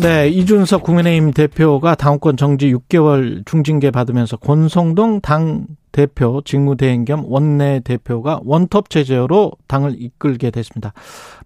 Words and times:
네, 0.00 0.28
이준석 0.28 0.84
국민의힘 0.84 1.32
대표가 1.32 1.96
당원권 1.96 2.36
정지 2.36 2.72
6개월 2.72 3.44
중징계 3.44 3.90
받으면서 3.90 4.36
권성동 4.36 5.20
당 5.20 5.66
대표 5.90 6.40
직무대행 6.44 7.04
겸 7.04 7.24
원내 7.26 7.80
대표가 7.80 8.40
원톱 8.44 8.90
체제로 8.90 9.50
당을 9.66 9.96
이끌게 9.98 10.52
됐습니다. 10.52 10.92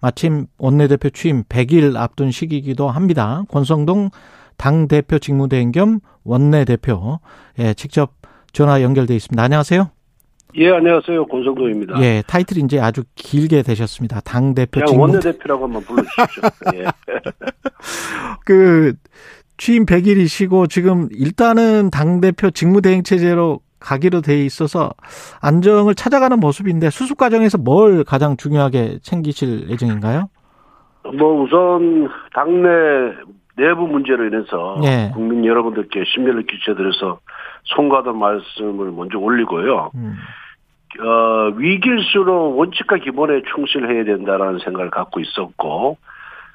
마침 0.02 0.48
원내 0.59 0.88
대표 0.88 1.09
취임 1.09 1.45
100일 1.45 1.96
앞둔 1.96 2.30
시기이기도 2.30 2.91
합니다. 2.91 3.45
권성동 3.48 4.11
당 4.59 4.87
대표 4.87 5.19
직무대행 5.19 5.73
겸 5.73 6.00
원내 6.25 6.66
대표 6.66 7.20
예, 7.59 7.73
직접 7.73 8.12
전화 8.53 8.83
연결돼 8.83 9.16
있습니다. 9.16 9.42
안녕하세요. 9.42 9.91
예, 10.56 10.70
안녕하세요. 10.70 11.27
권성동입니다. 11.27 12.02
예, 12.02 12.23
타이틀이 12.27 12.65
이제 12.65 12.79
아주 12.79 13.02
길게 13.15 13.62
되셨습니다. 13.62 14.20
당 14.20 14.55
대표 14.55 14.80
그냥 14.80 14.87
직무... 14.87 15.02
원내대표라고 15.02 15.65
한번 15.65 15.83
불러 15.83 16.02
주십시오. 16.02 16.42
예. 16.77 16.84
그 18.45 18.92
취임 19.56 19.87
100일이시고 19.87 20.69
지금 20.69 21.09
일단은 21.12 21.91
당 21.91 22.20
대표 22.20 22.51
직무 22.51 22.83
대행 22.83 23.02
체제로 23.02 23.61
가기로 23.80 24.20
돼 24.20 24.45
있어서 24.45 24.91
안정을 25.41 25.95
찾아가는 25.95 26.38
모습인데 26.38 26.91
수습 26.91 27.16
과정에서 27.16 27.59
뭘 27.59 28.05
가장 28.05 28.37
중요하게 28.37 28.98
챙기실 29.03 29.70
예정인가요? 29.70 30.28
뭐 31.19 31.42
우선 31.42 32.09
당내 32.34 32.69
내부 33.56 33.87
문제로 33.87 34.25
인해서 34.27 34.80
예. 34.84 35.11
국민 35.12 35.45
여러분들께 35.45 36.05
심려를 36.06 36.47
끼쳐드려서 36.47 37.20
송가던 37.64 38.19
말씀을 38.19 38.92
먼저 38.92 39.19
올리고요. 39.19 39.91
음. 39.95 40.14
어, 41.01 41.53
위기일수록 41.57 42.59
원칙과 42.59 42.98
기본에 42.98 43.43
충실해야 43.55 44.05
된다라는 44.05 44.59
생각을 44.61 44.91
갖고 44.91 45.21
있었고, 45.21 45.97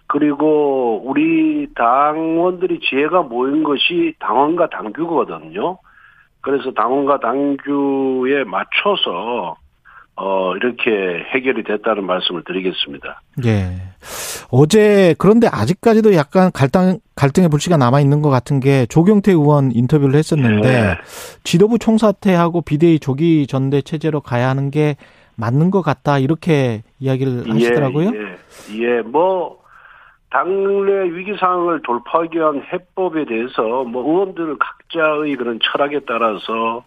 그리고 0.07 1.01
우리 1.05 1.67
당원들이 1.75 2.79
지혜가 2.79 3.23
모인 3.23 3.63
것이 3.63 4.13
당원과 4.19 4.69
당규거든요. 4.69 5.77
그래서 6.41 6.71
당원과 6.71 7.19
당규에 7.19 8.45
맞춰서 8.45 9.57
어, 10.15 10.55
이렇게 10.55 11.25
해결이 11.33 11.63
됐다는 11.63 12.05
말씀을 12.05 12.43
드리겠습니다. 12.43 13.21
예. 13.45 13.75
어제, 14.49 15.13
그런데 15.17 15.47
아직까지도 15.47 16.15
약간 16.15 16.51
갈등, 16.53 16.99
갈등의 17.15 17.49
불씨가 17.49 17.77
남아 17.77 17.99
있는 17.99 18.21
것 18.21 18.29
같은 18.29 18.59
게 18.59 18.85
조경태 18.85 19.31
의원 19.31 19.71
인터뷰를 19.73 20.15
했었는데 20.15 20.69
예. 20.69 20.97
지도부 21.43 21.79
총사퇴하고 21.79 22.61
비대위 22.61 22.99
조기 22.99 23.47
전대 23.47 23.81
체제로 23.81 24.21
가야 24.21 24.49
하는 24.49 24.71
게 24.71 24.95
맞는 25.35 25.69
것 25.69 25.81
같다. 25.81 26.17
이렇게 26.19 26.83
이야기를 26.99 27.43
예, 27.47 27.51
하시더라고요. 27.51 28.11
예, 28.13 28.79
예. 28.79 29.01
뭐, 29.01 29.59
당내 30.29 31.11
위기 31.11 31.35
상황을 31.37 31.81
돌파하기 31.83 32.37
위한 32.37 32.61
해법에 32.71 33.25
대해서 33.25 33.83
뭐 33.83 34.03
의원들 34.03 34.57
각자의 34.57 35.35
그런 35.35 35.59
철학에 35.61 36.01
따라서 36.07 36.83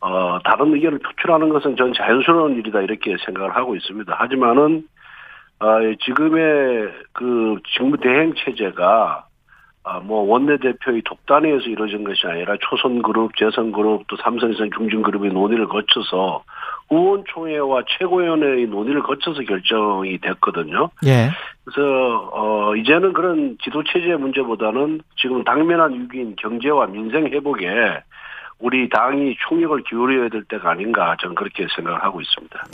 어, 0.00 0.38
다른 0.44 0.74
의견을 0.74 0.98
표출하는 0.98 1.48
것은 1.48 1.76
전 1.76 1.94
자연스러운 1.94 2.56
일이다 2.56 2.82
이렇게 2.82 3.16
생각을 3.24 3.56
하고 3.56 3.74
있습니다. 3.74 4.14
하지만은 4.14 4.86
어, 5.60 5.66
지금의 6.04 6.92
그 7.12 7.56
직무 7.74 7.96
대행 7.98 8.34
체제가 8.34 9.26
아, 9.86 10.00
뭐 10.00 10.22
원내대표의 10.22 11.02
독단에서 11.04 11.66
이루어진 11.66 12.04
것이 12.04 12.26
아니라 12.26 12.56
초선그룹, 12.58 13.36
재선그룹, 13.36 14.06
또 14.08 14.16
삼성에선 14.16 14.70
중진그룹의 14.74 15.30
논의를 15.30 15.66
거쳐서 15.68 16.42
의원총회와 16.90 17.82
최고위원회의 17.98 18.66
논의를 18.66 19.02
거쳐서 19.02 19.42
결정이 19.42 20.18
됐거든요. 20.18 20.88
예. 21.04 21.28
그래서 21.64 22.30
어 22.32 22.74
이제는 22.76 23.12
그런 23.12 23.58
지도 23.62 23.84
체제 23.84 24.16
문제보다는 24.16 25.02
지금 25.16 25.44
당면한 25.44 25.92
위기인 25.92 26.34
경제와 26.36 26.86
민생 26.86 27.26
회복에 27.26 28.02
우리 28.60 28.88
당이 28.88 29.36
총력을 29.46 29.82
기울여야 29.82 30.30
될 30.30 30.44
때가 30.44 30.70
아닌가 30.70 31.16
저는 31.20 31.34
그렇게 31.34 31.66
생각을 31.74 32.02
하고 32.02 32.22
있습니다. 32.22 32.64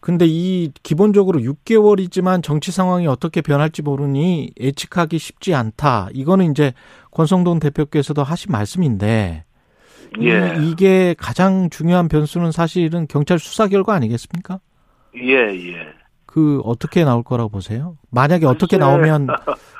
근데 0.00 0.24
이 0.28 0.70
기본적으로 0.82 1.40
6개월이지만 1.40 2.42
정치 2.42 2.70
상황이 2.70 3.06
어떻게 3.06 3.40
변할지 3.40 3.82
모르니 3.82 4.50
예측하기 4.60 5.18
쉽지 5.18 5.54
않다. 5.54 6.08
이거는 6.12 6.50
이제 6.50 6.72
권성동 7.10 7.58
대표께서도 7.58 8.22
하신 8.22 8.52
말씀인데 8.52 9.44
예. 10.20 10.54
이, 10.60 10.76
게 10.76 11.14
가장 11.18 11.68
중요한 11.70 12.08
변수는 12.08 12.52
사실은 12.52 13.06
경찰 13.08 13.38
수사 13.38 13.66
결과 13.66 13.94
아니겠습니까? 13.94 14.60
예, 15.16 15.34
예. 15.34 15.88
그 16.26 16.60
어떻게 16.64 17.02
나올 17.04 17.22
거라고 17.22 17.48
보세요? 17.48 17.96
만약에 18.10 18.44
어떻게 18.46 18.76
나오면 18.76 19.28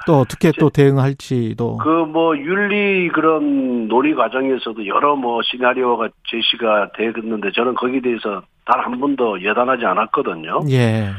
또 0.06 0.18
어떻게 0.18 0.50
또 0.58 0.70
대응할지도 0.70 1.76
그 1.76 1.96
뭐 2.16 2.34
윤리 2.38 3.08
그런 3.10 3.88
논의 3.88 4.14
과정에서도 4.14 4.86
여러 4.86 5.16
뭐 5.16 5.42
시나리오가 5.42 6.08
제시가 6.26 6.92
되었는데 6.96 7.52
저는 7.52 7.74
거기에 7.74 8.00
대해서 8.00 8.42
단 8.66 8.80
한 8.80 9.00
번도 9.00 9.42
예단하지 9.42 9.84
않았거든요. 9.86 10.60
예. 10.70 11.10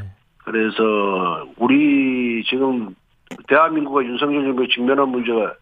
그래서 0.43 1.45
우리 1.57 2.43
지금 2.45 2.93
대한민국과 3.47 4.03
윤석열 4.03 4.43
정부의 4.43 4.69
직면한 4.69 5.09
문제가 5.09 5.53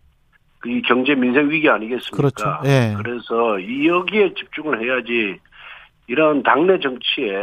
이 0.65 0.81
경제 0.81 1.15
민생 1.15 1.49
위기 1.49 1.69
아니겠습니까? 1.69 2.17
그렇죠. 2.17 2.59
예. 2.65 2.93
그래서 2.97 3.59
이 3.59 3.87
여기에 3.87 4.33
집중을 4.33 4.81
해야지 4.81 5.39
이런 6.07 6.43
당내 6.43 6.79
정치에 6.79 7.33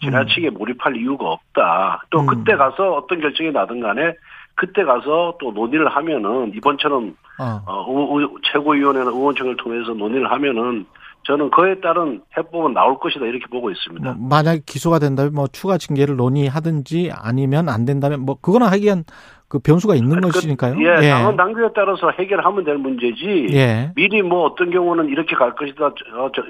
지나치게 0.00 0.50
음. 0.50 0.54
몰입할 0.54 0.96
이유가 0.96 1.30
없다. 1.30 2.02
또 2.10 2.20
음. 2.20 2.26
그때 2.26 2.54
가서 2.56 2.94
어떤 2.94 3.20
결정이 3.20 3.50
나든 3.50 3.80
간에 3.80 4.14
그때 4.54 4.84
가서 4.84 5.36
또 5.40 5.50
논의를 5.52 5.88
하면은 5.88 6.52
이번처럼 6.54 7.16
어. 7.40 7.62
어 7.66 8.28
최고위원회나 8.52 9.10
의원총회를 9.10 9.56
통해서 9.56 9.92
논의를 9.92 10.30
하면은 10.30 10.86
저는 11.24 11.50
그에 11.50 11.80
따른 11.80 12.20
해법은 12.36 12.74
나올 12.74 12.98
것이다 12.98 13.26
이렇게 13.26 13.46
보고 13.46 13.70
있습니다. 13.70 14.14
뭐 14.14 14.28
만약 14.28 14.60
기소가 14.66 14.98
된다면 14.98 15.32
뭐 15.34 15.46
추가 15.46 15.78
징계를 15.78 16.16
논의하든지 16.16 17.10
아니면 17.14 17.68
안 17.68 17.84
된다면 17.84 18.20
뭐 18.20 18.36
그거는 18.40 18.66
하기엔 18.66 19.04
그 19.48 19.58
변수가 19.58 19.94
있는 19.94 20.20
그, 20.22 20.30
것이니까요. 20.30 20.76
예, 20.78 21.04
예, 21.04 21.10
당원 21.10 21.36
당규에 21.36 21.68
따라서 21.74 22.10
해결하면 22.10 22.64
될 22.64 22.78
문제지. 22.78 23.48
예. 23.52 23.92
미리 23.94 24.22
뭐 24.22 24.44
어떤 24.46 24.70
경우는 24.70 25.10
이렇게 25.10 25.36
갈 25.36 25.54
것이다. 25.54 25.90
저, 25.94 26.30
저, 26.34 26.42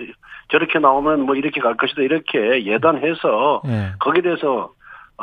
저 0.50 0.58
렇게 0.58 0.78
나오면 0.78 1.22
뭐 1.22 1.34
이렇게 1.34 1.60
갈 1.60 1.76
것이다. 1.76 2.02
이렇게 2.02 2.64
예단해서 2.64 3.62
예. 3.66 3.92
거기에 3.98 4.22
대해서 4.22 4.70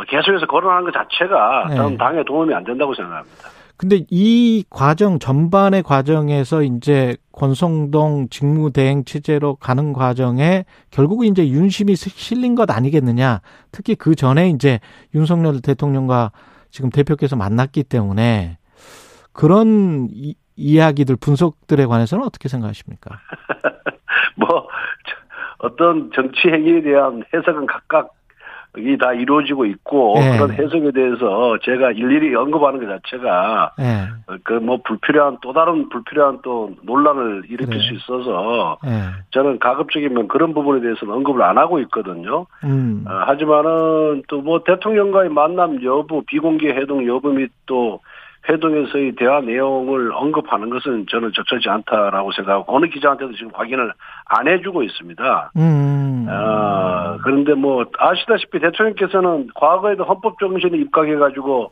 계속해서 0.10 0.46
거론하는 0.48 0.92
것 0.92 0.94
자체가 0.94 1.68
예. 1.72 1.76
저는 1.76 1.98
당에 1.98 2.24
도움이 2.24 2.54
안 2.54 2.66
된다고 2.66 2.94
생각합니다. 2.94 3.50
근데 3.80 4.06
이 4.10 4.66
과정 4.70 5.20
전반의 5.20 5.84
과정에서 5.84 6.64
이제 6.64 7.16
권성동 7.32 8.28
직무대행 8.30 9.06
체제로 9.06 9.56
가는 9.56 9.94
과정에 9.94 10.66
결국 10.92 11.24
이제 11.24 11.48
윤심이 11.48 11.96
실린 11.96 12.56
것 12.56 12.70
아니겠느냐. 12.70 13.40
특히 13.72 13.96
그 13.96 14.16
전에 14.16 14.50
이제 14.50 14.82
윤석열 15.16 15.62
대통령과 15.62 16.34
지금 16.70 16.90
대표께서 16.90 17.38
만났기 17.38 17.86
때문에 17.86 18.58
그런 19.32 20.10
이, 20.12 20.36
이야기들 20.58 21.16
분석들에 21.16 21.86
관해서는 21.86 22.26
어떻게 22.26 22.50
생각하십니까? 22.50 23.22
뭐 24.36 24.68
어떤 25.60 26.12
정치 26.14 26.50
행위에 26.50 26.82
대한 26.82 27.24
해석은 27.34 27.66
각각 27.66 28.14
이게 28.78 28.98
다 28.98 29.14
이루어지고 29.14 29.66
있고 29.66 30.16
네. 30.20 30.38
그런 30.38 30.52
해석에 30.52 30.92
대해서 30.92 31.58
제가 31.64 31.92
일일이 31.92 32.36
언급하는 32.36 32.86
것 32.86 33.02
자체가 33.02 33.74
네. 33.78 34.08
그뭐 34.44 34.80
불필요한 34.84 35.38
또 35.42 35.54
다른 35.54 35.90
불필요한 35.90 36.40
또 36.44 36.72
논란을 36.84 37.44
일으킬 37.50 37.78
네. 37.78 37.88
수 37.88 37.94
있어서 37.94 38.78
네. 38.84 38.90
저는 39.32 39.60
가급적이면 39.60 40.28
그런 40.28 40.54
부분에 40.54 40.82
대해서는 40.82 41.14
언급을 41.14 41.42
안 41.44 41.58
하고 41.58 41.80
있거든요. 41.80 42.46
음. 42.64 43.06
어, 43.08 43.12
하지만은 43.26 44.24
또 44.28 44.40
뭐 44.50 44.64
대통령과의 44.64 45.30
만남 45.30 45.84
여부, 45.84 46.24
비공개 46.26 46.70
회동 46.70 47.06
여부 47.06 47.32
및 47.32 47.52
또 47.66 48.00
회동에서의 48.60 49.14
대화 49.16 49.42
내용을 49.42 50.12
언급하는 50.14 50.70
것은 50.70 51.06
저는 51.10 51.32
적절치 51.34 51.70
않다라고 51.70 52.32
생각하고 52.34 52.76
어느 52.76 52.88
기자한테도 52.88 53.34
지금 53.34 53.52
확인을 53.54 53.92
안 54.26 54.48
해주고 54.48 54.84
있습니다. 54.84 55.52
음. 55.58 56.28
어, 56.30 57.18
그런데 57.24 57.54
뭐 57.54 57.86
아시다시피 57.98 58.60
대통령께서는 58.60 59.50
과거에도 59.56 60.04
헌법 60.04 60.38
정신에 60.40 60.78
입각해 60.78 61.16
가지고 61.16 61.72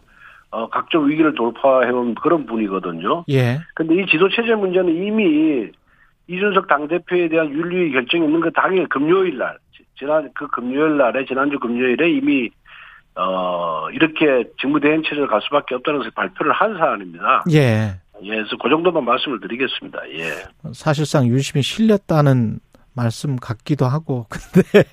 어, 0.49 0.69
각종 0.69 1.09
위기를 1.09 1.35
돌파해온 1.35 2.15
그런 2.15 2.45
분이거든요. 2.45 3.25
예. 3.29 3.59
근데 3.75 3.95
이 3.95 4.05
지도 4.07 4.29
체제 4.29 4.55
문제는 4.55 4.95
이미 4.95 5.69
이준석 6.27 6.67
당대표에 6.67 7.27
대한 7.29 7.49
윤리 7.51 7.91
결정이 7.91 8.25
있는 8.25 8.39
그 8.39 8.51
당일 8.51 8.87
금요일 8.87 9.37
날, 9.37 9.57
지난 9.97 10.29
그 10.33 10.47
금요일 10.47 10.97
날에 10.97 11.25
지난주 11.25 11.59
금요일에 11.59 12.09
이미 12.09 12.49
어, 13.17 13.89
이렇게 13.91 14.49
직무대행 14.61 15.01
체제를 15.03 15.27
갈 15.27 15.41
수밖에 15.41 15.75
없다는 15.75 15.99
것을 15.99 16.11
발표를 16.11 16.53
한 16.53 16.77
사안입니다. 16.77 17.43
예. 17.51 17.99
예, 18.21 18.29
그래서 18.29 18.55
그 18.61 18.69
정도만 18.69 19.03
말씀을 19.03 19.39
드리겠습니다. 19.39 19.99
예. 20.11 20.71
사실상 20.73 21.27
유심히 21.27 21.61
실렸다는 21.61 22.59
말씀 22.93 23.35
같기도 23.35 23.85
하고, 23.85 24.25
근데 24.29 24.83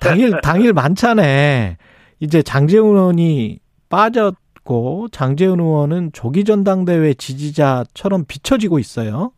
당일, 0.00 0.40
당일 0.42 0.72
만찬에 0.72 1.76
이제 2.20 2.42
장재훈 2.42 2.96
의원이 2.96 3.58
빠졌고, 3.88 5.08
장재훈 5.10 5.60
의원은 5.60 6.12
조기 6.12 6.44
전당대회 6.44 7.14
지지자처럼 7.14 8.24
비춰지고 8.26 8.78
있어요. 8.78 9.32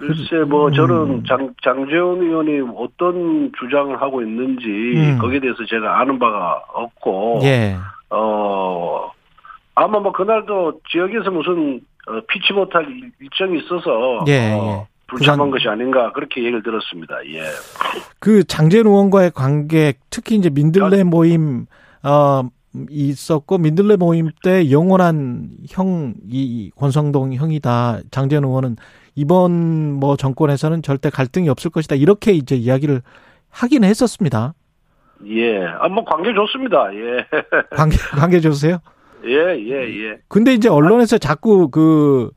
글쎄, 0.00 0.44
뭐, 0.48 0.68
음. 0.68 0.72
저는 0.72 1.24
장, 1.28 1.54
장재원 1.62 2.20
의원이 2.22 2.60
어떤 2.76 3.52
주장을 3.58 4.00
하고 4.00 4.22
있는지, 4.22 4.66
음. 4.66 5.18
거기에 5.20 5.40
대해서 5.40 5.58
제가 5.68 6.00
아는 6.00 6.18
바가 6.18 6.62
없고, 6.72 7.40
예. 7.44 7.76
어, 8.10 9.10
아마 9.74 9.98
뭐, 10.00 10.12
그날도 10.12 10.80
지역에서 10.90 11.30
무슨, 11.30 11.80
어, 12.08 12.20
피치 12.28 12.52
못할 12.52 12.86
일정이 13.20 13.58
있어서, 13.60 14.24
예, 14.28 14.52
어, 14.52 14.82
예. 14.82 14.86
불참한 15.06 15.50
것이 15.50 15.68
아닌가, 15.68 16.10
그렇게 16.12 16.40
얘기를 16.40 16.62
들었습니다, 16.62 17.16
예. 17.26 17.42
그 18.18 18.42
장재원 18.44 18.86
의원과의 18.86 19.32
관계, 19.32 19.92
특히 20.10 20.36
이제 20.36 20.50
민들레 20.50 21.04
모임, 21.04 21.66
어, 22.02 22.48
있었고 22.88 23.58
민들레 23.58 23.96
모임 23.96 24.30
때 24.44 24.70
영원한 24.70 25.50
형 25.68 26.14
이 26.30 26.70
권성동 26.76 27.34
형이다 27.34 27.98
장재원 28.12 28.44
의원은 28.44 28.76
이번 29.14 29.94
뭐 29.94 30.16
정권에서는 30.16 30.82
절대 30.82 31.10
갈등이 31.10 31.48
없을 31.48 31.70
것이다. 31.70 31.96
이렇게 31.96 32.32
이제 32.32 32.56
이야기를 32.56 33.02
하긴 33.50 33.84
했었습니다. 33.84 34.54
예. 35.26 35.64
아, 35.66 35.88
뭐 35.88 36.04
관계 36.04 36.32
좋습니다. 36.32 36.94
예. 36.94 37.26
관계, 37.76 37.96
관계 37.96 38.40
좋으세요? 38.40 38.78
예, 39.24 39.58
예, 39.58 40.04
예. 40.04 40.18
근데 40.28 40.54
이제 40.54 40.68
언론에서 40.68 41.18
자꾸 41.18 41.70
그, 41.70 42.30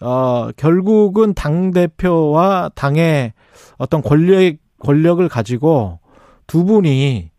어, 0.00 0.48
결국은 0.56 1.34
당대표와 1.34 2.70
당의 2.74 3.32
어떤 3.78 4.02
권력, 4.02 4.56
권력을 4.80 5.26
가지고 5.28 6.00
두 6.46 6.64
분이 6.64 7.30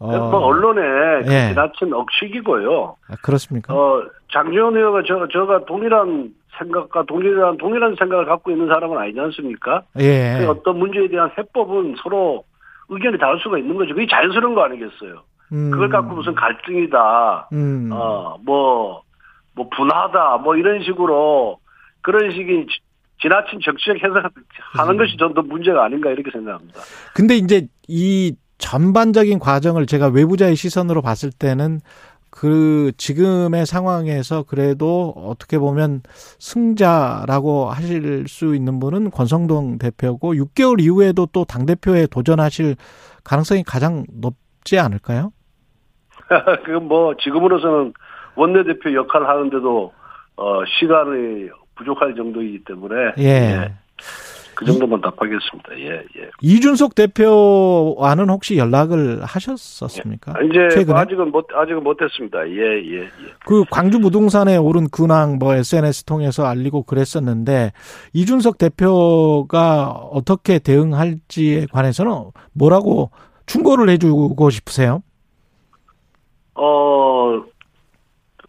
어, 0.00 0.06
뭐 0.06 0.40
언론에 0.40 0.80
예. 1.28 1.48
지나친 1.50 1.92
억식이고요. 1.92 2.96
아, 3.08 3.14
그렇습니까? 3.22 3.72
어, 3.72 4.02
장지원 4.32 4.76
의원과 4.76 5.02
저, 5.06 5.28
저가 5.28 5.64
동일한 5.64 6.34
생각과 6.62 7.04
동일한 7.06 7.56
동일한 7.56 7.94
생각을 7.98 8.26
갖고 8.26 8.50
있는 8.50 8.66
사람은 8.68 8.96
아니지 8.98 9.18
않습니까? 9.20 9.82
예. 9.98 10.36
그 10.38 10.48
어떤 10.48 10.78
문제에 10.78 11.08
대한 11.08 11.30
해법은 11.36 11.96
서로 12.02 12.44
의견이 12.88 13.18
다를 13.18 13.38
수가 13.40 13.58
있는 13.58 13.76
거죠. 13.76 13.94
그게 13.94 14.06
자연스러운 14.10 14.54
거 14.54 14.62
아니겠어요? 14.64 15.22
음. 15.52 15.70
그걸 15.70 15.88
갖고 15.88 16.14
무슨 16.14 16.34
갈등이다, 16.34 17.48
음. 17.52 17.90
어 17.92 18.38
뭐뭐 18.44 19.02
뭐 19.54 19.68
분하다, 19.76 20.38
뭐 20.38 20.56
이런 20.56 20.82
식으로 20.82 21.58
그런 22.00 22.30
식의 22.32 22.66
지나친 23.20 23.60
정치적 23.62 23.96
해석하는 23.96 24.94
음. 24.94 24.96
것이 24.98 25.16
전 25.16 25.32
더 25.34 25.42
문제가 25.42 25.84
아닌가 25.84 26.10
이렇게 26.10 26.30
생각합니다. 26.30 26.80
근데 27.14 27.36
이제 27.36 27.68
이 27.88 28.34
전반적인 28.58 29.38
과정을 29.38 29.86
제가 29.86 30.08
외부자의 30.08 30.56
시선으로 30.56 31.02
봤을 31.02 31.30
때는 31.30 31.80
그 32.32 32.92
지금의 32.96 33.66
상황에서 33.66 34.42
그래도 34.42 35.12
어떻게 35.14 35.58
보면 35.58 36.00
승자라고 36.38 37.66
하실 37.70 38.26
수 38.26 38.56
있는 38.56 38.80
분은 38.80 39.10
권성동 39.10 39.76
대표고 39.78 40.34
6개월 40.34 40.80
이후에도 40.80 41.26
또 41.26 41.44
당 41.44 41.66
대표에 41.66 42.06
도전하실 42.06 42.76
가능성이 43.22 43.62
가장 43.62 44.04
높지 44.10 44.78
않을까요? 44.78 45.32
그건 46.64 46.88
뭐 46.88 47.14
지금으로서는 47.22 47.92
원내대표 48.34 48.94
역할을 48.94 49.28
하는데도 49.28 49.92
어 50.36 50.64
시간이 50.64 51.50
부족할 51.74 52.14
정도이기 52.14 52.64
때문에 52.64 52.94
예. 53.18 53.24
예. 53.24 53.72
그 54.54 54.64
정도만 54.64 55.00
답하겠습니다. 55.00 55.78
예, 55.78 56.04
예. 56.16 56.30
이준석 56.40 56.94
대표와는 56.94 58.28
혹시 58.28 58.56
연락을 58.56 59.22
하셨었습니까? 59.24 60.34
예. 60.42 60.46
이제 60.46 60.68
최근에? 60.74 60.98
아직은 60.98 61.30
못 61.30 61.46
아직은 61.52 61.82
못했습니다. 61.82 62.48
예, 62.48 62.82
예, 62.82 63.02
예. 63.02 63.08
그 63.46 63.64
광주 63.70 64.00
부동산에 64.00 64.56
오른 64.56 64.88
근황 64.88 65.38
뭐 65.38 65.54
SNS 65.54 66.04
통해서 66.04 66.46
알리고 66.46 66.82
그랬었는데 66.82 67.72
이준석 68.12 68.58
대표가 68.58 69.88
어떻게 69.88 70.58
대응할지에 70.58 71.66
관해서는 71.72 72.12
뭐라고 72.52 73.10
충고를 73.46 73.88
해주고 73.90 74.50
싶으세요? 74.50 75.02
어, 76.54 77.42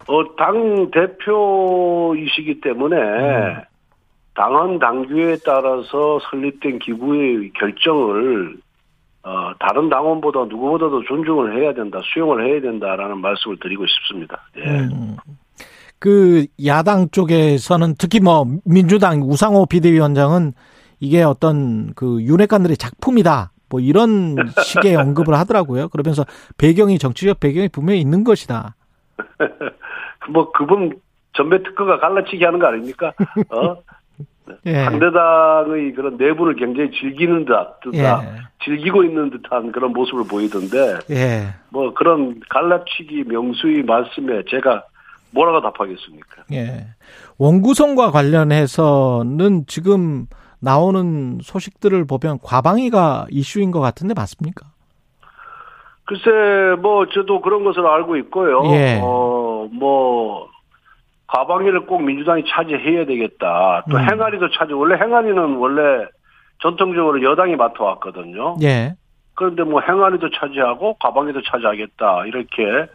어, 0.08 0.36
당 0.38 0.92
대표이시기 0.92 2.62
때문에 2.62 2.98
음. 2.98 3.73
당헌 4.36 4.80
당규에 4.80 5.38
따라서 5.46 6.20
설립된 6.30 6.80
기구의 6.80 7.52
결정을 7.54 8.58
어, 9.24 9.54
다른 9.58 9.90
당원보다 9.90 10.46
누구보다도 10.46 11.04
존중을 11.04 11.58
해야 11.58 11.74
된다, 11.74 12.02
수용을 12.04 12.46
해야 12.46 12.60
된다라는 12.60 13.20
말씀을 13.20 13.58
드리고 13.60 13.86
싶습니다. 13.88 14.42
예. 14.58 14.70
음. 14.70 15.16
그 15.98 16.46
야당 16.66 17.10
쪽에서는 17.10 17.96
특히 17.98 18.20
뭐 18.20 18.46
민주당 18.66 19.22
우상호 19.22 19.66
비대위원장은 19.68 20.52
이게 21.00 21.24
어떤 21.24 21.94
그 21.94 22.22
윤핵관들의 22.22 22.76
작품이다. 22.76 23.54
뭐 23.70 23.80
이런 23.80 24.36
식의 24.62 24.98
언급을 24.98 25.34
하더라고요. 25.36 25.88
그러면서 25.88 26.26
배경이 26.58 26.98
정치적 26.98 27.40
배경이 27.40 27.70
분명히 27.70 28.02
있는 28.02 28.26
것이다. 28.26 28.76
뭐 30.30 30.52
그분 30.52 31.00
전매 31.32 31.64
특허가 31.64 32.00
갈라치기 32.00 32.44
하는 32.44 32.60
거 32.60 32.68
아닙니까? 32.68 33.14
어? 33.50 33.78
예. 34.66 34.84
상대당의 34.86 35.94
그런 35.94 36.18
내부를 36.18 36.56
굉장히 36.56 36.92
즐기는 36.92 37.46
듯, 37.46 37.56
듯 37.82 37.96
예. 37.96 38.04
즐기고 38.64 39.04
있는 39.04 39.30
듯한 39.30 39.72
그런 39.72 39.94
모습을 39.94 40.26
보이던데, 40.30 41.00
예. 41.10 41.54
뭐 41.70 41.94
그런 41.94 42.40
갈라치기 42.50 43.26
명수의 43.28 43.84
말씀에 43.84 44.44
제가 44.50 44.84
뭐라고 45.32 45.62
답하겠습니까? 45.62 46.44
예. 46.54 46.88
원구성과 47.38 48.12
관련해서는 48.12 49.66
지금 49.68 50.28
나오는 50.60 51.40
소식들을 51.42 52.06
보면 52.06 52.40
과방위가 52.42 53.28
이슈인 53.30 53.72
것 53.72 53.82
같은데 53.82 54.14
맞습니까? 54.14 54.68
글쎄, 56.06 56.82
뭐 56.82 57.08
저도 57.08 57.42
그런 57.42 57.64
것을 57.64 57.86
알고 57.86 58.18
있고요. 58.18 58.62
예. 58.76 59.00
어, 59.02 59.68
뭐 59.72 60.50
과방위를 61.34 61.88
꼭 61.88 62.04
민주당이 62.04 62.44
차지해야 62.48 63.06
되겠다. 63.06 63.84
또 63.90 63.98
음. 63.98 64.02
행안위도 64.02 64.52
차지. 64.52 64.74
원래 64.74 64.96
행안위는 64.96 65.56
원래 65.56 66.06
전통적으로 66.62 67.22
여당이 67.24 67.56
맡아왔거든요. 67.56 68.58
예. 68.62 68.94
그런데 69.34 69.64
뭐 69.64 69.82
행안위도 69.82 70.30
차지하고 70.30 70.96
과방위도 71.00 71.42
차지하겠다. 71.42 72.26
이렇게 72.28 72.88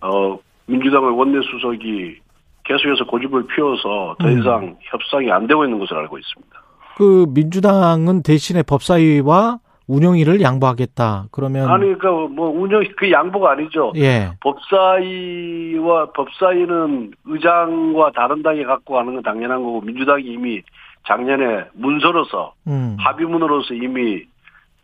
어 0.00 0.38
민주당의 0.64 1.10
원내 1.18 1.40
수석이 1.50 2.18
계속해서 2.64 3.04
고집을 3.04 3.46
피워서 3.48 4.16
더 4.18 4.26
음. 4.26 4.38
이상 4.38 4.62
음. 4.64 4.76
협상이 4.80 5.30
안 5.30 5.46
되고 5.46 5.62
있는 5.64 5.78
것을 5.78 5.98
알고 5.98 6.18
있습니다. 6.18 6.62
그 6.96 7.26
민주당은 7.28 8.22
대신에 8.22 8.62
법사위와 8.62 9.58
운영위를 9.88 10.40
양보하겠다. 10.40 11.26
그러면 11.30 11.68
아니 11.68 11.94
그러니까 11.96 12.34
뭐 12.34 12.48
운영 12.48 12.82
그 12.96 13.10
양보가 13.10 13.52
아니죠. 13.52 13.92
예. 13.96 14.32
법사위와 14.40 16.12
법사위는 16.12 17.12
의장과 17.24 18.12
다른 18.12 18.42
당이 18.42 18.64
갖고 18.64 18.94
가는 18.94 19.14
건 19.14 19.22
당연한 19.22 19.62
거고 19.62 19.80
민주당이 19.80 20.24
이미 20.24 20.62
작년에 21.06 21.66
문서로서 21.74 22.54
음. 22.66 22.96
합의문으로서 22.98 23.74
이미 23.74 24.24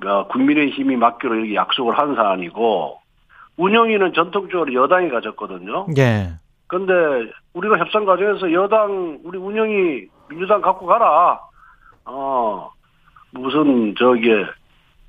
어, 0.05 0.27
국민의 0.29 0.71
힘이 0.71 0.97
맡기로 0.97 1.35
이렇게 1.35 1.55
약속을 1.55 1.99
한 1.99 2.15
사안이고 2.15 2.99
운영위는 3.57 4.13
전통적으로 4.15 4.73
여당이 4.73 5.11
가졌거든요. 5.11 5.87
예. 5.99 6.31
근데 6.69 6.93
우리가 7.53 7.77
협상 7.79 8.05
과정에서 8.05 8.53
여당 8.53 9.19
우리 9.25 9.39
운영이 9.39 10.07
민주당 10.29 10.63
갖고 10.63 10.87
가라. 10.87 11.41
어 12.05 12.71
무슨 13.33 13.95
저기에 13.97 14.47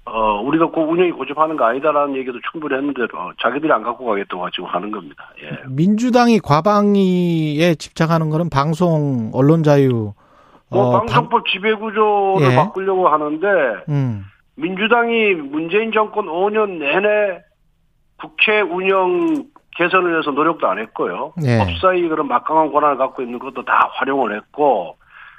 어, 0.06 0.42
우리가 0.42 0.68
꼭 0.68 0.90
운영이 0.90 1.12
고집하는 1.12 1.56
거 1.56 1.66
아니다라는 1.66 2.16
얘기도 2.18 2.38
충분히 2.52 2.76
했는데, 2.76 3.04
어, 3.16 3.32
자기들이 3.42 3.72
안 3.72 3.84
갖고 3.84 4.06
가겠다고 4.06 4.50
지금 4.50 4.66
하는 4.66 4.92
겁니다. 4.92 5.30
예. 5.42 5.64
민주당이 5.70 6.40
과방위에 6.40 7.76
집착하는 7.76 8.30
거는 8.30 8.50
방송, 8.50 9.32
언론 9.34 9.64
자유, 9.64 10.14
뭐, 10.70 10.88
어, 10.88 11.00
방송법 11.00 11.48
지배구조를 11.48 12.52
예. 12.52 12.56
바꾸려고 12.56 13.08
하는데, 13.08 13.48
음. 13.88 14.26
민주당이 14.56 15.36
문재인 15.36 15.92
정권 15.94 16.26
5년 16.26 16.80
내내 16.80 17.42
국회 18.18 18.60
운영 18.60 19.46
개선을 19.78 20.12
위해서 20.12 20.32
노력도 20.32 20.68
안 20.68 20.80
했고요. 20.80 21.34
예. 21.44 21.60
법사위 21.60 22.08
그런 22.10 22.28
막강한 22.28 22.72
권한을 22.74 22.98
갖고 22.98 23.22
있는 23.22 23.40
것도 23.40 23.64
다 23.64 23.90
활용을 23.94 24.36
했고, 24.36 24.98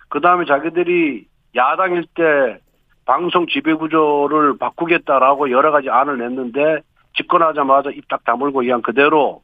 그 0.09 0.21
다음에 0.23 0.47
자기들이 0.47 1.27
야당일 1.55 2.07
때 2.15 2.61
방송 3.07 3.47
지배 3.47 3.75
구조를 3.75 4.57
바꾸겠다라고 4.59 5.51
여러 5.51 5.71
가지 5.73 5.91
안을 5.91 6.19
냈는데 6.19 6.81
집권하자마자 7.17 7.91
입 7.91 8.09
딱 8.09 8.25
다물고 8.25 8.61
그냥 8.61 8.83
그대로 8.83 9.43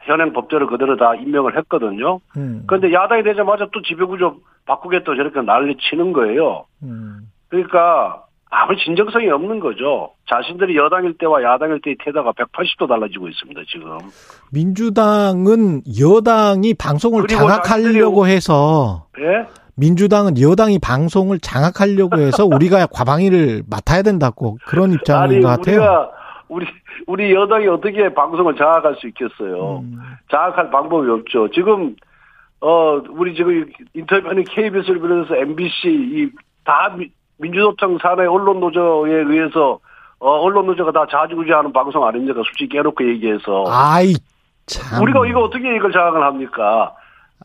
현행 0.00 0.32
법대로 0.32 0.66
그대로 0.66 0.96
다 0.96 1.14
임명을 1.14 1.56
했거든요. 1.58 2.20
음. 2.36 2.64
그런데 2.66 2.92
야당이 2.92 3.22
되자마자 3.22 3.66
또 3.72 3.82
지배구조 3.82 4.36
바꾸겠다 4.66 5.04
저렇게 5.14 5.40
난리 5.42 5.76
치는 5.76 6.12
거예요. 6.12 6.64
음. 6.82 7.30
그러니까 7.48 8.24
아무 8.52 8.74
진정성이 8.76 9.28
없는 9.28 9.60
거죠. 9.60 10.12
자신들이 10.28 10.76
여당일 10.76 11.16
때와 11.18 11.42
야당일 11.42 11.80
때의 11.82 11.96
태도가 12.02 12.32
180도 12.32 12.88
달라지고 12.88 13.28
있습니다, 13.28 13.60
지금. 13.70 13.98
민주당은 14.52 15.82
여당이 16.00 16.74
방송을 16.74 17.26
장악하려고 17.28 18.26
해서 18.26 19.06
예? 19.20 19.44
민주당은 19.80 20.40
여당이 20.40 20.78
방송을 20.78 21.40
장악하려고 21.40 22.18
해서 22.18 22.44
우리가 22.46 22.86
과방위를 22.86 23.62
맡아야 23.68 24.02
된다고 24.02 24.58
그런 24.66 24.92
입장인 24.92 25.22
아니, 25.22 25.40
것 25.40 25.48
같아요. 25.48 25.76
우리가 25.78 26.10
우리 26.48 26.66
우리 27.06 27.34
여당이 27.34 27.66
어떻게 27.68 28.12
방송을 28.14 28.56
장악할 28.56 28.96
수 29.00 29.06
있겠어요? 29.08 29.78
음. 29.78 29.98
장악할 30.30 30.70
방법이 30.70 31.08
없죠. 31.10 31.48
지금 31.50 31.96
어 32.60 33.00
우리 33.10 33.34
지금 33.34 33.66
인터뷰하는 33.94 34.44
KBS를 34.44 35.00
비롯해서 35.00 35.36
MBC 35.36 35.88
이 35.88 36.30
다 36.62 36.94
민주노총 37.38 37.96
산하의 38.02 38.28
언론 38.28 38.60
노조에 38.60 39.10
의해서 39.12 39.78
어 40.18 40.30
언론 40.42 40.66
노조가 40.66 40.92
다 40.92 41.06
자주구지하는 41.10 41.72
방송 41.72 42.06
아닙니까? 42.06 42.34
솔직히 42.44 42.68
깨놓고 42.68 43.08
얘기해서. 43.12 43.64
아이 43.66 44.12
참. 44.66 45.02
우리가 45.02 45.26
이거 45.26 45.40
어떻게 45.40 45.74
이걸 45.74 45.90
장악을 45.90 46.22
합니까? 46.22 46.92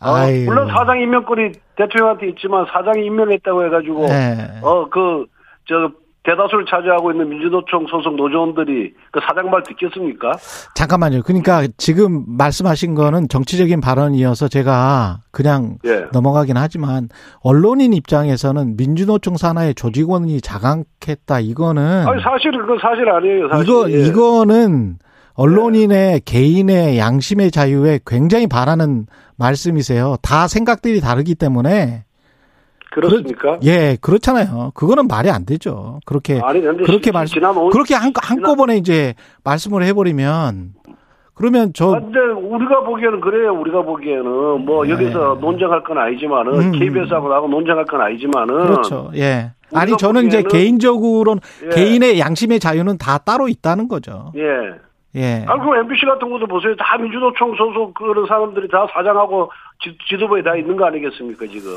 어, 0.02 0.16
물론 0.46 0.68
사장 0.70 1.00
임명권이 1.00 1.52
대통령한테 1.76 2.30
있지만 2.30 2.66
사장이 2.72 3.06
임명했다고 3.06 3.66
해가지고 3.66 4.08
네. 4.08 4.60
어그저 4.62 5.92
대다수를 6.26 6.66
차지하고 6.66 7.12
있는 7.12 7.30
민주노총 7.30 7.86
소속 7.88 8.16
노조원들이 8.16 8.94
그 9.12 9.20
사장 9.28 9.50
말 9.50 9.62
듣겠습니까? 9.64 10.34
잠깐만요. 10.74 11.22
그러니까 11.24 11.68
지금 11.78 12.24
말씀하신 12.28 12.96
거는 12.96 13.30
정치적인 13.30 13.80
발언이어서 13.80 14.48
제가 14.48 15.20
그냥 15.32 15.78
예. 15.86 16.08
넘어가긴 16.12 16.58
하지만 16.58 17.10
언론인 17.44 17.94
입장에서는 17.94 18.76
민주노총 18.76 19.38
산하의 19.38 19.76
조직원이 19.76 20.42
장악했다 20.42 21.42
이거는 21.42 22.08
아니 22.08 22.22
사실은 22.22 22.60
그건 22.60 22.80
사실 22.80 23.08
아니에요. 23.08 23.50
사실. 23.50 23.64
이거 23.64 23.92
예. 23.92 24.08
이거는 24.08 24.98
언론인의 25.36 26.14
예. 26.14 26.20
개인의 26.24 26.98
양심의 26.98 27.52
자유에 27.52 28.00
굉장히 28.06 28.48
반하는 28.48 29.06
말씀이세요. 29.38 30.16
다 30.22 30.48
생각들이 30.48 31.02
다르기 31.02 31.36
때문에 31.36 32.06
그렇습니까? 32.92 33.60
그러, 33.60 33.60
예, 33.64 33.98
그렇잖아요. 34.00 34.72
그거는 34.74 35.08
말이 35.08 35.30
안 35.30 35.46
되죠. 35.46 36.00
그렇게 36.06 36.40
아니, 36.42 36.62
그렇게 36.62 37.12
말씀 37.12 37.42
그렇게 37.72 37.94
한 37.94 38.14
한꺼번에 38.16 38.78
이제 38.78 39.14
말씀을 39.44 39.84
해버리면 39.84 40.76
그러면 41.36 41.74
저. 41.74 41.94
아, 41.94 42.00
근데 42.00 42.20
우리가 42.20 42.86
보기에는 42.86 43.20
그래요. 43.20 43.52
우리가 43.60 43.82
보기에는 43.82 44.66
뭐 44.66 44.86
네. 44.86 44.92
여기서 44.92 45.38
논쟁할 45.42 45.84
건 45.84 45.98
아니지만은 45.98 46.54
음. 46.54 46.72
KBS하고 46.72 47.28
나하고 47.28 47.50
논쟁할 47.50 47.86
건 47.86 48.02
아니지만은. 48.02 48.56
그렇죠. 48.68 49.12
예. 49.16 49.52
아니 49.74 49.98
저는 49.98 50.28
이제 50.28 50.44
개인적으로는 50.44 51.42
예. 51.66 51.76
개인의 51.76 52.20
양심의 52.20 52.62
자유는 52.62 52.98
다 52.98 53.18
따로 53.18 53.50
있다는 53.50 53.90
거죠. 53.90 54.32
예. 54.38 54.42
예. 55.16 55.46
아, 55.48 55.58
그 55.58 55.76
MBC 55.78 56.06
같은 56.06 56.30
것도 56.30 56.46
보세요. 56.46 56.76
다 56.76 56.98
민주노총 56.98 57.56
소속 57.56 57.94
그런 57.94 58.26
사람들이 58.28 58.68
다 58.68 58.86
사장하고 58.92 59.50
지, 59.82 60.18
도부에 60.18 60.44
다 60.44 60.56
있는 60.56 60.76
거 60.76 60.86
아니겠습니까, 60.86 61.46
지금. 61.48 61.72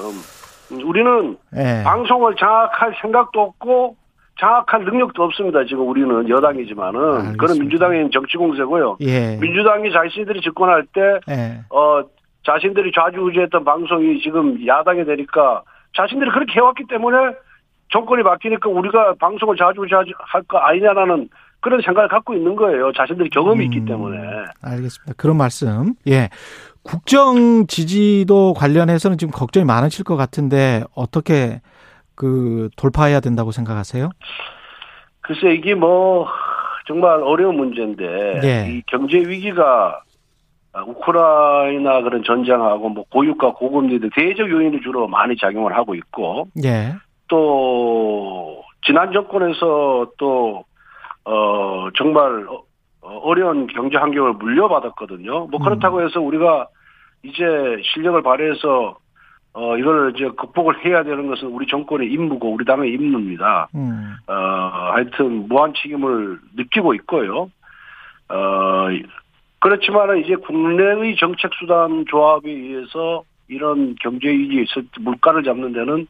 우리는 0.85 1.37
예. 1.57 1.83
방송을 1.85 2.37
장악할 2.37 2.97
생각도 3.01 3.41
없고 3.41 3.97
장악할 4.39 4.85
능력도 4.85 5.23
없습니다. 5.23 5.65
지금 5.65 5.89
우리는 5.89 6.29
여당이지만은 6.29 7.01
알겠습니다. 7.01 7.37
그런 7.39 7.59
민주당의 7.59 8.11
정치 8.11 8.37
공세고요. 8.37 8.99
예. 9.01 9.37
민주당이 9.41 9.91
자신들이 9.93 10.41
집권할 10.41 10.87
때 10.93 11.01
예. 11.31 11.61
어, 11.71 12.03
자신들이 12.45 12.93
좌지우지했던 12.93 13.65
방송이 13.65 14.21
지금 14.21 14.65
야당이 14.67 15.05
되니까 15.05 15.63
자신들이 15.97 16.31
그렇게 16.31 16.55
해왔기 16.55 16.85
때문에 16.89 17.17
정권이 17.91 18.23
바뀌니까 18.23 18.69
우리가 18.69 19.15
방송을 19.19 19.57
좌지우지할 19.57 20.05
거 20.47 20.59
아니냐라는 20.59 21.29
그런 21.61 21.81
생각을 21.83 22.09
갖고 22.09 22.35
있는 22.35 22.55
거예요. 22.55 22.93
자신들이 22.93 23.31
경험이 23.31 23.65
음, 23.67 23.73
있기 23.73 23.85
때문에. 23.85 24.19
알겠습니다. 24.63 25.15
그런 25.17 25.37
말씀. 25.37 25.95
예. 26.07 26.29
국정 26.83 27.67
지지도 27.67 28.55
관련해서는 28.55 29.19
지금 29.19 29.33
걱정이 29.33 29.67
많으실 29.67 30.05
것 30.05 30.17
같은데 30.17 30.83
어떻게 30.95 31.61
그 32.15 32.71
돌파해야 32.77 33.21
된다고 33.21 33.51
생각하세요? 33.51 34.11
글쎄 35.21 35.53
이게 35.55 35.75
뭐 35.75 36.27
정말 36.87 37.23
어려운 37.23 37.57
문제인데 37.57 38.41
예. 38.43 38.73
이 38.73 38.83
경제 38.87 39.19
위기가 39.19 40.03
우크라이나 40.87 42.03
그런 42.03 42.23
전쟁하고 42.25 42.89
뭐 42.89 43.05
고유가 43.11 43.53
고금리 43.53 44.01
등 44.01 44.11
대적 44.15 44.49
요인이 44.49 44.81
주로 44.83 45.09
많이 45.09 45.37
작용을 45.37 45.77
하고 45.77 45.95
있고 45.95 46.49
예. 46.65 46.95
또 47.29 48.63
지난 48.87 49.13
정권에서 49.13 50.13
또 50.19 50.65
어, 51.29 51.91
정말 51.95 52.47
어, 52.49 52.65
어려운 53.03 53.67
경제 53.67 53.99
환경을 53.99 54.35
물려받았거든요. 54.35 55.49
뭐 55.49 55.61
그렇다고 55.61 55.99
음. 55.99 56.07
해서 56.07 56.21
우리가 56.21 56.69
이제 57.23 57.45
실력을 57.83 58.21
발휘해서 58.23 58.97
어 59.53 59.77
이걸 59.77 60.13
이제 60.15 60.29
극복을 60.29 60.85
해야 60.85 61.03
되는 61.03 61.27
것은 61.27 61.49
우리 61.49 61.67
정권의 61.67 62.11
임무고 62.11 62.53
우리 62.53 62.65
당의 62.65 62.93
임무입니다. 62.93 63.69
음. 63.75 64.15
어 64.27 64.33
하여튼 64.33 65.49
무한 65.49 65.75
책임을 65.75 66.39
느끼고 66.57 66.95
있고요. 66.95 67.51
어 68.29 68.87
그렇지만은 69.61 70.25
이제 70.25 70.37
국내의 70.37 71.17
정책 71.17 71.51
수단 71.59 72.05
조합에 72.09 72.51
의해서 72.51 73.25
이런 73.49 73.97
경제 74.01 74.29
위기에 74.29 74.63
있을 74.63 74.83
때 74.83 75.01
물가를 75.01 75.43
잡는 75.43 75.73
데는 75.73 76.07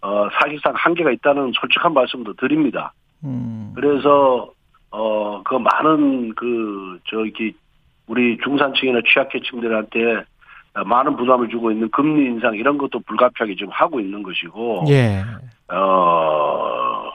어 0.00 0.28
사실상 0.40 0.72
한계가 0.74 1.10
있다는 1.10 1.52
솔직한 1.60 1.92
말씀도 1.92 2.34
드립니다. 2.34 2.92
음. 3.24 3.72
그래서 3.74 4.50
어 4.90 5.42
그 5.44 5.54
많은 5.54 6.34
그 6.34 6.98
저기 7.08 7.54
우리 8.06 8.36
중산층이나 8.44 9.00
취약계층들한테 9.06 10.24
많은 10.84 11.16
부담을 11.16 11.48
주고 11.48 11.70
있는 11.70 11.90
금리 11.90 12.26
인상 12.26 12.54
이런 12.54 12.76
것도 12.76 13.00
불가피하게 13.00 13.54
지금 13.54 13.70
하고 13.72 13.98
있는 14.00 14.22
것이고 14.22 14.84
예. 14.88 15.22
어 15.74 17.10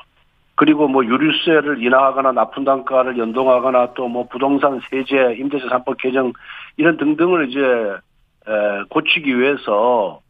그리고 0.55 0.88
뭐 0.88 1.05
유류세를 1.05 1.83
인하하거나 1.83 2.31
납품 2.31 2.63
단가를 2.65 3.17
연동하거나 3.17 3.93
또 3.93 4.07
뭐 4.07 4.27
부동산 4.27 4.79
세제 4.89 5.36
임대차 5.38 5.65
3법 5.67 5.98
개정 5.98 6.33
이런 6.77 6.98
등등을 6.98 7.50
이제 7.50 7.60
에, 7.62 8.83
고치기 8.89 9.38
위해서 9.39 10.22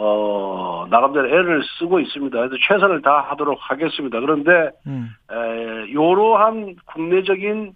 어, 0.00 0.86
나름대로 0.90 1.26
애를 1.26 1.60
쓰고 1.76 1.98
있습니다. 1.98 2.38
그래서 2.38 2.54
최선을 2.68 3.02
다하도록 3.02 3.58
하겠습니다. 3.60 4.20
그런데, 4.20 4.70
음. 4.86 5.10
에, 5.28 5.88
이러한 5.88 6.76
국내적인 6.86 7.74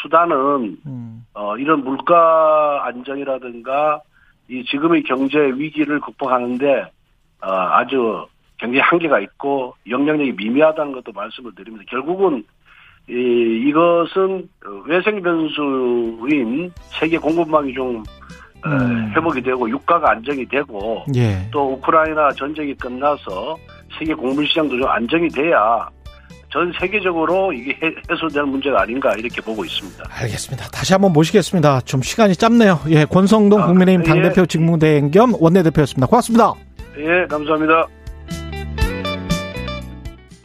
수단은, 0.00 0.78
음. 0.86 1.26
어, 1.34 1.58
이런 1.58 1.84
물가 1.84 2.86
안정이라든가, 2.86 4.00
이 4.48 4.64
지금의 4.64 5.02
경제 5.02 5.38
위기를 5.38 6.00
극복하는데, 6.00 6.90
어, 7.42 7.50
아주 7.50 8.26
굉장히 8.58 8.80
한계가 8.80 9.20
있고, 9.20 9.74
영향력이 9.86 10.32
미미하다는 10.32 10.92
것도 10.92 11.12
말씀을 11.12 11.54
드립니다. 11.54 11.84
결국은, 11.88 12.44
이, 13.10 13.64
이것은 13.68 14.48
외생 14.86 15.20
변수인 15.20 16.72
세계 16.98 17.18
공급망이 17.18 17.74
좀 17.74 18.04
음. 18.64 19.12
회복이 19.16 19.42
되고 19.42 19.68
유가가 19.68 20.10
안정이 20.12 20.46
되고 20.46 21.04
예. 21.16 21.48
또 21.50 21.72
우크라이나 21.72 22.30
전쟁이 22.32 22.74
끝나서 22.74 23.56
세계 23.98 24.14
곡물 24.14 24.46
시장도 24.46 24.78
좀 24.78 24.88
안정이 24.88 25.28
돼야 25.28 25.88
전 26.52 26.70
세계적으로 26.78 27.52
이게 27.52 27.76
해소될 28.10 28.44
문제가 28.44 28.82
아닌가 28.82 29.12
이렇게 29.16 29.40
보고 29.40 29.64
있습니다. 29.64 30.04
알겠습니다. 30.20 30.68
다시 30.68 30.92
한번 30.92 31.12
모시겠습니다. 31.12 31.80
좀 31.80 32.02
시간이 32.02 32.36
짧네요. 32.36 32.80
예, 32.88 33.04
권성동 33.06 33.62
아, 33.62 33.66
국민의힘 33.66 34.04
당대표 34.04 34.42
예. 34.42 34.46
직무대행 34.46 35.10
겸 35.10 35.32
원내대표였습니다. 35.40 36.06
고맙습니다. 36.06 36.52
예, 36.98 37.26
감사합니다. 37.26 37.86